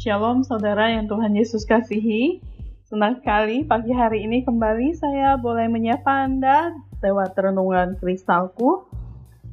Shalom 0.00 0.48
saudara 0.48 0.88
yang 0.88 1.12
Tuhan 1.12 1.36
Yesus 1.36 1.68
kasihi. 1.68 2.40
Senang 2.88 3.20
sekali 3.20 3.68
pagi 3.68 3.92
hari 3.92 4.24
ini 4.24 4.40
kembali 4.48 4.96
saya 4.96 5.36
boleh 5.36 5.68
menyapa 5.68 6.24
Anda 6.24 6.72
lewat 7.04 7.36
renungan 7.36 8.00
kristalku. 8.00 8.88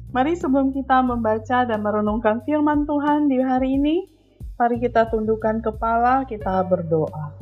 Mari 0.08 0.40
sebelum 0.40 0.72
kita 0.72 1.04
membaca 1.04 1.68
dan 1.68 1.84
merenungkan 1.84 2.40
firman 2.48 2.88
Tuhan 2.88 3.28
di 3.28 3.44
hari 3.44 3.76
ini, 3.76 4.08
mari 4.56 4.80
kita 4.80 5.12
tundukkan 5.12 5.60
kepala, 5.60 6.24
kita 6.24 6.64
berdoa. 6.64 7.36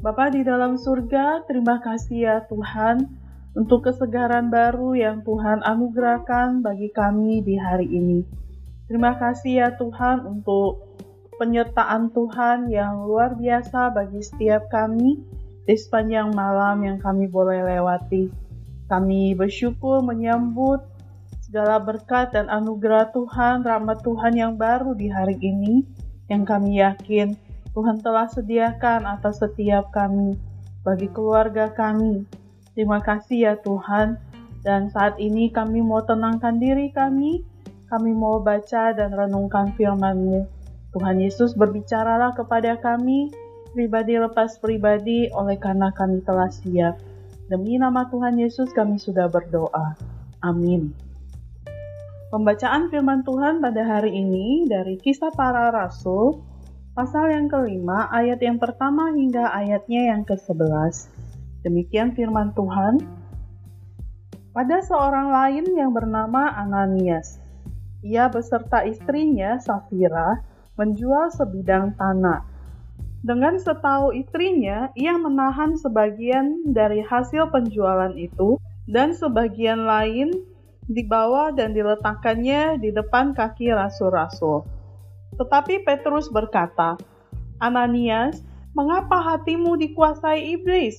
Bapa 0.00 0.32
di 0.32 0.40
dalam 0.40 0.80
surga, 0.80 1.44
terima 1.44 1.76
kasih 1.84 2.24
ya 2.24 2.36
Tuhan 2.48 3.04
untuk 3.52 3.84
kesegaran 3.84 4.48
baru 4.48 4.96
yang 4.96 5.28
Tuhan 5.28 5.60
anugerahkan 5.60 6.64
bagi 6.64 6.88
kami 6.88 7.44
di 7.44 7.60
hari 7.60 7.84
ini. 7.84 8.24
Terima 8.88 9.20
kasih 9.20 9.52
ya 9.60 9.68
Tuhan 9.76 10.24
untuk 10.24 10.88
penyertaan 11.40 12.12
Tuhan 12.12 12.68
yang 12.68 13.08
luar 13.08 13.32
biasa 13.32 13.96
bagi 13.96 14.20
setiap 14.20 14.68
kami 14.68 15.24
di 15.64 15.72
sepanjang 15.72 16.36
malam 16.36 16.84
yang 16.84 17.00
kami 17.00 17.24
boleh 17.24 17.64
lewati. 17.64 18.28
Kami 18.92 19.32
bersyukur 19.32 20.04
menyambut 20.04 20.84
segala 21.40 21.80
berkat 21.80 22.36
dan 22.36 22.52
anugerah 22.52 23.08
Tuhan, 23.16 23.64
rahmat 23.64 24.04
Tuhan 24.04 24.36
yang 24.36 24.60
baru 24.60 24.92
di 24.92 25.08
hari 25.08 25.40
ini, 25.40 25.80
yang 26.28 26.44
kami 26.44 26.84
yakin 26.84 27.32
Tuhan 27.72 28.04
telah 28.04 28.28
sediakan 28.28 29.08
atas 29.08 29.40
setiap 29.40 29.88
kami, 29.96 30.36
bagi 30.84 31.08
keluarga 31.08 31.72
kami. 31.72 32.28
Terima 32.76 33.00
kasih 33.00 33.38
ya 33.48 33.54
Tuhan, 33.56 34.20
dan 34.60 34.92
saat 34.92 35.16
ini 35.16 35.48
kami 35.48 35.80
mau 35.80 36.04
tenangkan 36.04 36.60
diri 36.60 36.92
kami, 36.92 37.40
kami 37.88 38.12
mau 38.12 38.42
baca 38.44 38.92
dan 38.92 39.14
renungkan 39.14 39.72
firman-Mu. 39.78 40.59
Tuhan 40.90 41.22
Yesus 41.22 41.54
berbicaralah 41.54 42.34
kepada 42.34 42.74
kami, 42.82 43.30
pribadi 43.70 44.18
lepas 44.18 44.58
pribadi, 44.58 45.30
oleh 45.30 45.54
karena 45.54 45.94
kami 45.94 46.18
telah 46.26 46.50
siap. 46.50 46.98
Demi 47.46 47.78
nama 47.78 48.10
Tuhan 48.10 48.38
Yesus 48.38 48.74
kami 48.74 48.98
sudah 48.98 49.30
berdoa. 49.30 49.94
Amin. 50.42 50.90
Pembacaan 52.30 52.90
firman 52.90 53.22
Tuhan 53.26 53.58
pada 53.58 53.82
hari 53.82 54.14
ini 54.14 54.66
dari 54.66 54.98
kisah 54.98 55.34
para 55.34 55.70
rasul, 55.70 56.42
pasal 56.94 57.30
yang 57.30 57.46
kelima, 57.50 58.06
ayat 58.10 58.38
yang 58.42 58.58
pertama 58.58 59.10
hingga 59.14 59.50
ayatnya 59.50 60.14
yang 60.14 60.22
ke-11. 60.26 61.10
Demikian 61.66 62.14
firman 62.14 62.50
Tuhan. 62.54 63.02
Pada 64.50 64.82
seorang 64.82 65.30
lain 65.30 65.70
yang 65.78 65.94
bernama 65.94 66.50
Ananias, 66.54 67.38
ia 68.02 68.26
beserta 68.26 68.82
istrinya 68.82 69.58
Safira 69.62 70.49
menjual 70.80 71.28
sebidang 71.36 71.92
tanah. 72.00 72.40
Dengan 73.20 73.60
setahu 73.60 74.16
istrinya, 74.16 74.88
ia 74.96 75.12
menahan 75.20 75.76
sebagian 75.76 76.72
dari 76.72 77.04
hasil 77.04 77.52
penjualan 77.52 78.16
itu 78.16 78.56
dan 78.88 79.12
sebagian 79.12 79.84
lain 79.84 80.32
dibawa 80.88 81.52
dan 81.52 81.76
diletakkannya 81.76 82.80
di 82.80 82.88
depan 82.96 83.36
kaki 83.36 83.68
rasul-rasul. 83.76 84.64
Tetapi 85.36 85.84
Petrus 85.84 86.32
berkata, 86.32 86.96
Ananias, 87.60 88.40
mengapa 88.72 89.20
hatimu 89.20 89.76
dikuasai 89.76 90.56
iblis, 90.56 90.96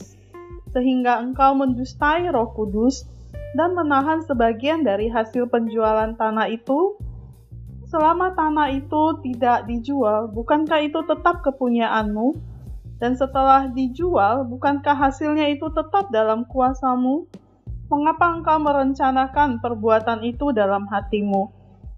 sehingga 0.69 1.17
engkau 1.19 1.57
mendustai 1.57 2.29
roh 2.29 2.53
kudus 2.53 3.09
dan 3.57 3.75
menahan 3.75 4.23
sebagian 4.23 4.85
dari 4.85 5.11
hasil 5.11 5.49
penjualan 5.51 6.15
tanah 6.15 6.47
itu 6.47 6.95
selama 7.91 8.31
tanah 8.31 8.71
itu 8.71 9.19
tidak 9.19 9.67
dijual, 9.67 10.31
bukankah 10.31 10.79
itu 10.87 11.03
tetap 11.03 11.43
kepunyaanmu? 11.43 12.39
Dan 13.03 13.19
setelah 13.19 13.67
dijual, 13.67 14.47
bukankah 14.47 14.95
hasilnya 14.95 15.51
itu 15.51 15.67
tetap 15.75 16.07
dalam 16.07 16.47
kuasamu? 16.47 17.27
Mengapa 17.91 18.31
engkau 18.31 18.55
merencanakan 18.63 19.59
perbuatan 19.59 20.23
itu 20.23 20.55
dalam 20.55 20.87
hatimu? 20.87 21.51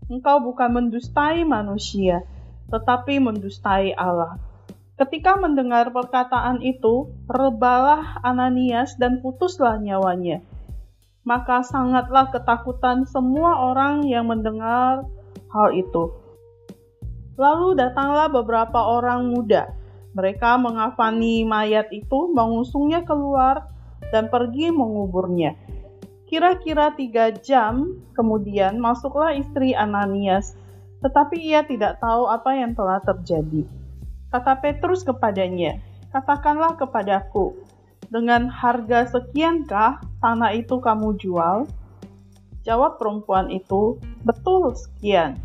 Engkau 0.10 0.42
bukan 0.42 0.74
mendustai 0.74 1.46
manusia, 1.46 2.26
tetapi 2.74 3.22
mendustai 3.22 3.94
Allah. 3.94 4.42
Ketika 4.98 5.38
mendengar 5.38 5.94
perkataan 5.94 6.66
itu, 6.66 7.14
rebalah 7.30 8.18
Ananias 8.26 8.98
dan 8.98 9.22
putuslah 9.22 9.78
nyawanya. 9.78 10.42
Maka 11.22 11.62
sangatlah 11.62 12.34
ketakutan 12.34 13.06
semua 13.06 13.62
orang 13.70 14.08
yang 14.10 14.28
mendengar 14.28 15.06
hal 15.54 15.72
itu. 15.78 16.10
Lalu 17.38 17.78
datanglah 17.78 18.30
beberapa 18.30 18.78
orang 18.78 19.30
muda. 19.30 19.70
Mereka 20.14 20.62
mengafani 20.62 21.42
mayat 21.46 21.90
itu, 21.90 22.30
mengusungnya 22.30 23.02
keluar, 23.02 23.66
dan 24.14 24.30
pergi 24.30 24.70
menguburnya. 24.70 25.58
Kira-kira 26.30 26.94
tiga 26.94 27.34
jam 27.34 27.98
kemudian 28.18 28.78
masuklah 28.78 29.34
istri 29.34 29.74
Ananias, 29.74 30.54
tetapi 31.02 31.38
ia 31.38 31.66
tidak 31.66 31.98
tahu 32.02 32.30
apa 32.30 32.54
yang 32.58 32.78
telah 32.78 33.02
terjadi. 33.02 33.66
Kata 34.34 34.58
Petrus 34.62 35.06
kepadanya, 35.06 35.78
"Katakanlah 36.10 36.78
kepadaku, 36.78 37.54
dengan 38.10 38.50
harga 38.50 39.10
sekiankah 39.10 40.02
tanah 40.22 40.52
itu 40.58 40.78
kamu 40.82 41.18
jual?" 41.22 41.70
Jawab 42.64 42.96
perempuan 42.96 43.52
itu, 43.52 44.00
"Betul 44.24 44.72
sekian." 44.76 45.36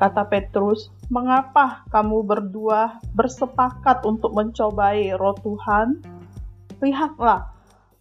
Kata 0.00 0.26
Petrus, 0.26 0.90
"Mengapa 1.12 1.84
kamu 1.92 2.24
berdua 2.24 2.98
bersepakat 3.14 4.02
untuk 4.08 4.32
mencobai 4.32 5.14
roh 5.14 5.36
Tuhan? 5.38 6.02
Lihatlah, 6.82 7.52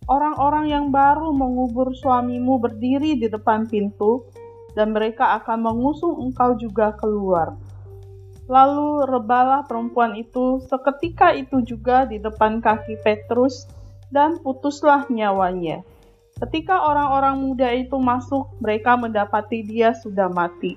orang-orang 0.10 0.72
yang 0.72 0.86
baru 0.90 1.30
mengubur 1.36 1.94
suamimu 1.94 2.58
berdiri 2.60 3.20
di 3.20 3.28
depan 3.30 3.70
pintu, 3.70 4.26
dan 4.74 4.90
mereka 4.96 5.38
akan 5.44 5.60
mengusung 5.60 6.18
engkau 6.24 6.58
juga 6.58 6.96
keluar." 6.98 7.54
Lalu 8.48 9.08
rebalah 9.08 9.64
perempuan 9.64 10.20
itu 10.20 10.60
seketika 10.68 11.32
itu 11.32 11.64
juga 11.64 12.04
di 12.04 12.20
depan 12.20 12.60
kaki 12.60 13.00
Petrus, 13.00 13.68
dan 14.12 14.40
putuslah 14.44 15.08
nyawanya. 15.08 15.82
Ketika 16.44 16.76
orang-orang 16.76 17.40
muda 17.40 17.72
itu 17.72 17.96
masuk, 17.96 18.52
mereka 18.60 19.00
mendapati 19.00 19.64
dia 19.64 19.96
sudah 19.96 20.28
mati. 20.28 20.76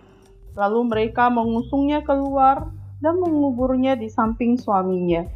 Lalu 0.54 0.87
mereka 0.87 1.27
mengusungnya 1.27 2.06
keluar 2.06 2.71
dan 3.03 3.19
menguburnya 3.19 3.99
di 3.99 4.06
samping 4.06 4.55
suaminya. 4.55 5.26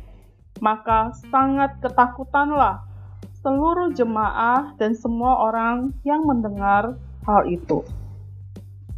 Maka 0.62 1.10
sangat 1.34 1.82
ketakutanlah 1.82 2.86
seluruh 3.42 3.90
jemaah 3.90 4.70
dan 4.78 4.94
semua 4.94 5.50
orang 5.50 5.90
yang 6.06 6.22
mendengar 6.22 6.94
hal 7.26 7.42
itu. 7.50 7.82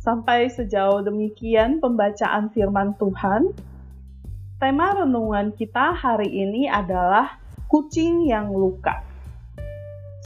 Sampai 0.05 0.53
sejauh 0.53 1.01
demikian 1.01 1.81
pembacaan 1.81 2.53
firman 2.53 2.93
Tuhan. 3.01 3.57
Tema 4.61 5.01
renungan 5.01 5.57
kita 5.57 5.97
hari 5.97 6.29
ini 6.29 6.69
adalah 6.69 7.41
kucing 7.73 8.29
yang 8.29 8.53
luka. 8.53 9.12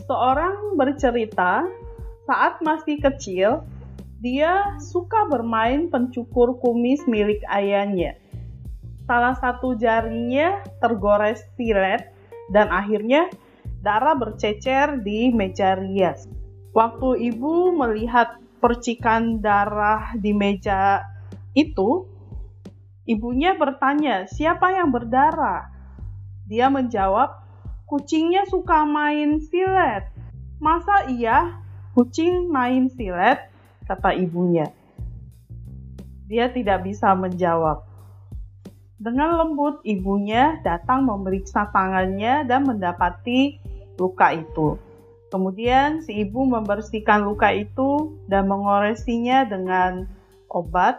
Seorang 0.06 0.78
bercerita, 0.78 1.67
saat 2.31 2.62
masih 2.62 3.03
kecil, 3.03 3.67
dia 4.22 4.78
suka 4.78 5.27
bermain 5.27 5.91
pencukur 5.91 6.62
kumis 6.62 7.03
milik 7.11 7.43
ayahnya. 7.50 8.15
Salah 9.06 9.34
satu 9.39 9.75
jarinya 9.78 10.62
tergores 10.83 11.43
silet 11.55 12.11
dan 12.50 12.71
akhirnya 12.71 13.31
darah 13.83 14.19
bercecer 14.19 15.03
di 15.03 15.31
meja 15.31 15.78
rias. 15.78 16.27
Waktu 16.75 17.31
ibu 17.31 17.75
melihat 17.75 18.39
percikan 18.59 19.39
darah 19.39 20.15
di 20.19 20.34
meja 20.34 21.07
itu, 21.54 22.07
ibunya 23.07 23.54
bertanya, 23.54 24.27
"Siapa 24.27 24.75
yang 24.75 24.91
berdarah?" 24.91 25.71
Dia 26.51 26.66
menjawab, 26.66 27.46
kucingnya 27.86 28.42
suka 28.50 28.83
main 28.83 29.38
silet. 29.38 30.10
Masa 30.59 31.06
iya 31.06 31.62
kucing 31.94 32.50
main 32.50 32.91
silet? 32.91 33.47
Kata 33.86 34.10
ibunya. 34.18 34.74
Dia 36.27 36.50
tidak 36.50 36.83
bisa 36.83 37.15
menjawab. 37.15 37.86
Dengan 38.98 39.38
lembut, 39.38 39.78
ibunya 39.86 40.59
datang 40.66 41.06
memeriksa 41.06 41.71
tangannya 41.71 42.42
dan 42.48 42.66
mendapati 42.66 43.62
luka 43.94 44.34
itu. 44.34 44.74
Kemudian 45.30 46.03
si 46.03 46.27
ibu 46.27 46.42
membersihkan 46.42 47.22
luka 47.22 47.54
itu 47.54 48.18
dan 48.27 48.50
mengoresinya 48.50 49.47
dengan 49.47 50.10
obat 50.50 50.98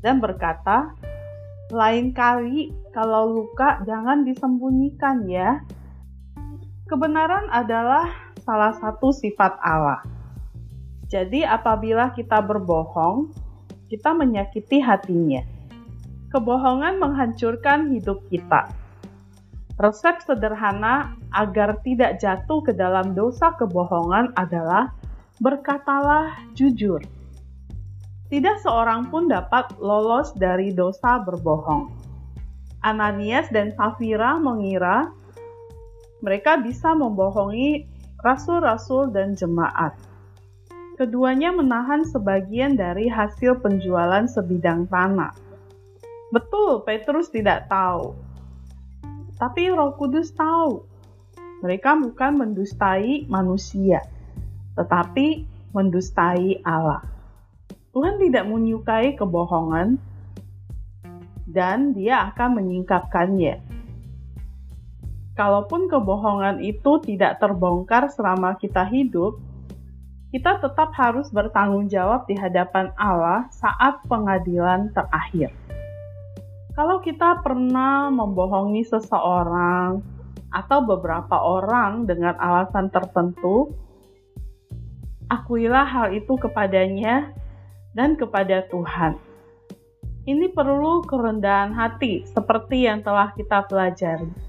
dan 0.00 0.22
berkata, 0.22 0.94
"Lain 1.74 2.14
kali 2.16 2.72
kalau 2.94 3.44
luka 3.44 3.82
jangan 3.82 4.22
disembunyikan 4.22 5.26
ya, 5.26 5.60
Kebenaran 6.84 7.48
adalah 7.48 8.12
salah 8.44 8.76
satu 8.76 9.08
sifat 9.08 9.56
Allah. 9.64 10.04
Jadi, 11.08 11.40
apabila 11.40 12.12
kita 12.12 12.44
berbohong, 12.44 13.32
kita 13.88 14.12
menyakiti 14.12 14.84
hatinya. 14.84 15.40
Kebohongan 16.28 17.00
menghancurkan 17.00 17.88
hidup 17.88 18.20
kita. 18.28 18.68
Resep 19.80 20.20
sederhana 20.28 21.16
agar 21.32 21.80
tidak 21.80 22.20
jatuh 22.20 22.60
ke 22.60 22.76
dalam 22.76 23.16
dosa 23.16 23.56
kebohongan 23.56 24.36
adalah 24.36 24.92
berkatalah 25.40 26.36
jujur. 26.52 27.00
Tidak 28.28 28.60
seorang 28.60 29.08
pun 29.08 29.24
dapat 29.32 29.72
lolos 29.80 30.36
dari 30.36 30.68
dosa 30.68 31.16
berbohong. 31.24 31.88
Ananias 32.84 33.48
dan 33.48 33.72
Safira 33.72 34.36
mengira 34.36 35.08
mereka 36.24 36.56
bisa 36.56 36.96
membohongi 36.96 37.84
rasul-rasul 38.24 39.12
dan 39.12 39.36
jemaat. 39.36 39.92
Keduanya 40.96 41.52
menahan 41.52 42.08
sebagian 42.08 42.80
dari 42.80 43.12
hasil 43.12 43.60
penjualan 43.60 44.24
sebidang 44.24 44.88
tanah. 44.88 45.36
Betul, 46.32 46.80
Petrus 46.88 47.28
tidak 47.28 47.68
tahu. 47.68 48.16
Tapi 49.36 49.68
Roh 49.68 49.92
Kudus 50.00 50.32
tahu. 50.32 50.88
Mereka 51.60 52.00
bukan 52.00 52.40
mendustai 52.40 53.28
manusia, 53.28 54.00
tetapi 54.80 55.44
mendustai 55.76 56.64
Allah. 56.64 57.04
Tuhan 57.92 58.20
tidak 58.20 58.48
menyukai 58.48 59.16
kebohongan, 59.16 59.96
dan 61.48 61.92
Dia 61.96 62.32
akan 62.32 62.60
menyingkapkannya. 62.60 63.73
Kalaupun 65.34 65.90
kebohongan 65.90 66.62
itu 66.62 67.02
tidak 67.02 67.42
terbongkar 67.42 68.06
selama 68.06 68.54
kita 68.54 68.86
hidup, 68.86 69.34
kita 70.30 70.62
tetap 70.62 70.94
harus 70.94 71.26
bertanggung 71.34 71.90
jawab 71.90 72.22
di 72.30 72.38
hadapan 72.38 72.94
Allah 72.94 73.50
saat 73.50 73.98
pengadilan 74.06 74.94
terakhir. 74.94 75.50
Kalau 76.78 77.02
kita 77.02 77.42
pernah 77.42 78.14
membohongi 78.14 78.86
seseorang 78.86 80.02
atau 80.54 80.78
beberapa 80.86 81.34
orang 81.34 82.06
dengan 82.06 82.38
alasan 82.38 82.90
tertentu, 82.94 83.74
akuilah 85.26 85.86
hal 85.86 86.06
itu 86.14 86.38
kepadanya 86.38 87.34
dan 87.90 88.14
kepada 88.14 88.70
Tuhan. 88.70 89.18
Ini 90.30 90.54
perlu 90.54 91.02
kerendahan 91.06 91.74
hati, 91.74 92.22
seperti 92.22 92.86
yang 92.86 93.02
telah 93.02 93.34
kita 93.34 93.66
pelajari. 93.66 94.43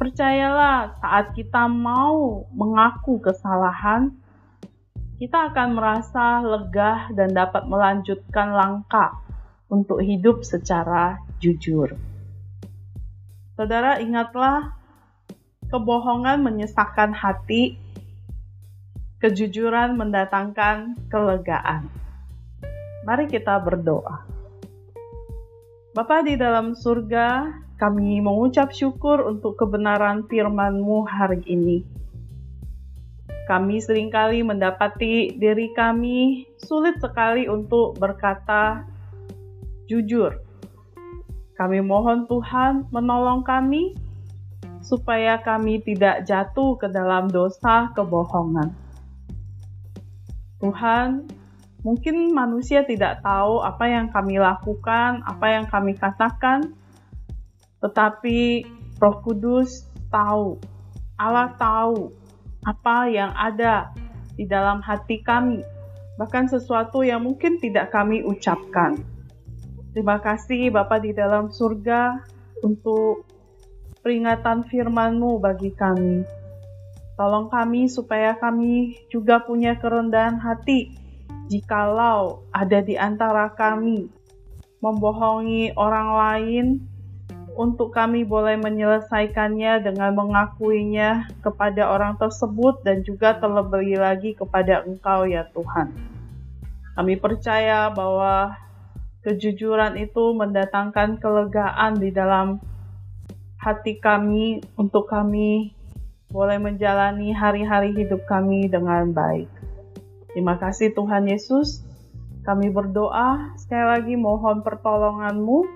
Percayalah, 0.00 0.96
saat 0.96 1.36
kita 1.36 1.68
mau 1.68 2.48
mengaku 2.56 3.20
kesalahan, 3.20 4.16
kita 5.20 5.52
akan 5.52 5.76
merasa 5.76 6.40
lega 6.40 7.12
dan 7.12 7.36
dapat 7.36 7.68
melanjutkan 7.68 8.48
langkah 8.56 9.20
untuk 9.68 10.00
hidup 10.00 10.40
secara 10.40 11.20
jujur. 11.36 12.00
Saudara, 13.60 14.00
ingatlah 14.00 14.72
kebohongan 15.68 16.48
menyesakkan 16.48 17.12
hati, 17.12 17.76
kejujuran 19.20 20.00
mendatangkan 20.00 20.96
kelegaan. 21.12 21.92
Mari 23.04 23.28
kita 23.28 23.60
berdoa. 23.60 24.29
Bapa 25.90 26.22
di 26.22 26.38
dalam 26.38 26.78
surga, 26.78 27.50
kami 27.74 28.22
mengucap 28.22 28.70
syukur 28.70 29.26
untuk 29.26 29.58
kebenaran 29.58 30.22
firman-Mu 30.30 31.02
hari 31.02 31.42
ini. 31.50 31.82
Kami 33.50 33.82
sering 33.82 34.06
kali 34.06 34.46
mendapati 34.46 35.34
diri 35.34 35.74
kami 35.74 36.46
sulit 36.62 36.94
sekali 37.02 37.50
untuk 37.50 37.98
berkata 37.98 38.86
jujur. 39.90 40.38
Kami 41.58 41.82
mohon 41.82 42.30
Tuhan 42.30 42.86
menolong 42.94 43.42
kami 43.42 43.98
supaya 44.86 45.42
kami 45.42 45.82
tidak 45.82 46.22
jatuh 46.22 46.78
ke 46.78 46.86
dalam 46.86 47.26
dosa 47.26 47.90
kebohongan. 47.98 48.70
Tuhan, 50.62 51.26
mungkin 51.80 52.32
manusia 52.36 52.84
tidak 52.84 53.24
tahu 53.24 53.64
apa 53.64 53.84
yang 53.88 54.12
kami 54.12 54.36
lakukan, 54.36 55.24
apa 55.24 55.46
yang 55.48 55.66
kami 55.68 55.96
katakan, 55.96 56.76
tetapi 57.80 58.68
Roh 59.00 59.16
Kudus 59.24 59.88
tahu, 60.12 60.60
Allah 61.16 61.56
tahu 61.56 62.12
apa 62.68 63.08
yang 63.08 63.32
ada 63.32 63.88
di 64.36 64.44
dalam 64.44 64.84
hati 64.84 65.24
kami, 65.24 65.64
bahkan 66.20 66.44
sesuatu 66.44 67.00
yang 67.00 67.24
mungkin 67.24 67.56
tidak 67.56 67.88
kami 67.88 68.20
ucapkan. 68.20 69.00
Terima 69.96 70.20
kasih 70.20 70.70
Bapa 70.70 71.00
di 71.00 71.16
dalam 71.16 71.48
surga 71.48 72.20
untuk 72.60 73.24
peringatan 74.04 74.68
firman-Mu 74.68 75.40
bagi 75.40 75.72
kami. 75.72 76.22
Tolong 77.16 77.52
kami 77.52 77.88
supaya 77.88 78.36
kami 78.36 78.96
juga 79.12 79.44
punya 79.44 79.76
kerendahan 79.76 80.40
hati 80.40 80.99
jikalau 81.50 82.46
ada 82.54 82.78
di 82.78 82.94
antara 82.94 83.50
kami 83.50 84.06
membohongi 84.78 85.74
orang 85.74 86.08
lain 86.14 86.66
untuk 87.58 87.92
kami 87.92 88.22
boleh 88.22 88.56
menyelesaikannya 88.56 89.82
dengan 89.82 90.14
mengakuinya 90.14 91.28
kepada 91.42 91.90
orang 91.90 92.16
tersebut 92.16 92.80
dan 92.86 93.02
juga 93.02 93.36
terlebih 93.36 93.98
lagi 93.98 94.32
kepada 94.32 94.86
Engkau 94.86 95.26
ya 95.26 95.44
Tuhan. 95.50 95.92
Kami 96.96 97.14
percaya 97.18 97.90
bahwa 97.90 98.54
kejujuran 99.26 100.00
itu 100.00 100.32
mendatangkan 100.32 101.20
kelegaan 101.20 102.00
di 102.00 102.08
dalam 102.14 102.62
hati 103.60 104.00
kami 104.00 104.64
untuk 104.80 105.10
kami 105.10 105.76
boleh 106.32 106.56
menjalani 106.56 107.34
hari-hari 107.34 107.92
hidup 107.92 108.24
kami 108.24 108.70
dengan 108.70 109.12
baik. 109.12 109.59
Terima 110.30 110.54
kasih 110.58 110.94
Tuhan 110.94 111.26
Yesus. 111.26 111.82
Kami 112.46 112.70
berdoa 112.70 113.52
sekali 113.58 113.84
lagi 113.84 114.14
mohon 114.16 114.62
pertolonganmu 114.62 115.66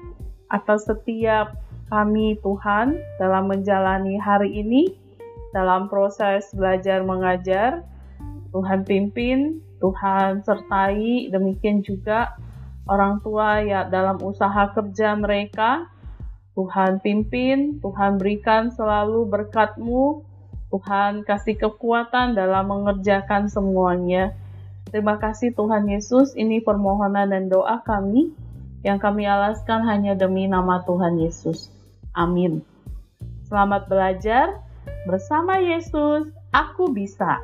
atas 0.49 0.87
setiap 0.87 1.59
kami 1.91 2.41
Tuhan 2.41 2.97
dalam 3.21 3.51
menjalani 3.51 4.17
hari 4.17 4.65
ini 4.65 4.95
dalam 5.55 5.87
proses 5.91 6.51
belajar 6.55 7.03
mengajar. 7.07 7.87
Tuhan 8.55 8.87
pimpin, 8.87 9.59
Tuhan 9.83 10.47
sertai, 10.47 11.27
demikian 11.31 11.83
juga 11.83 12.39
orang 12.87 13.19
tua 13.27 13.59
ya 13.67 13.87
dalam 13.91 14.23
usaha 14.23 14.71
kerja 14.71 15.19
mereka. 15.19 15.91
Tuhan 16.55 17.03
pimpin, 17.03 17.83
Tuhan 17.83 18.23
berikan 18.23 18.71
selalu 18.71 19.27
berkat-Mu, 19.27 20.23
Tuhan 20.71 21.27
kasih 21.27 21.59
kekuatan 21.59 22.39
dalam 22.39 22.71
mengerjakan 22.71 23.51
semuanya. 23.51 24.44
Terima 24.95 25.19
kasih 25.19 25.59
Tuhan 25.59 25.91
Yesus, 25.91 26.39
ini 26.39 26.63
permohonan 26.63 27.35
dan 27.35 27.51
doa 27.51 27.83
kami 27.83 28.31
yang 28.87 29.03
kami 29.03 29.27
alaskan 29.27 29.83
hanya 29.83 30.15
demi 30.15 30.47
nama 30.47 30.87
Tuhan 30.87 31.19
Yesus. 31.19 31.67
Amin. 32.15 32.63
Selamat 33.51 33.91
belajar 33.91 34.63
bersama 35.11 35.59
Yesus. 35.59 36.31
Aku 36.55 36.95
bisa. 36.95 37.43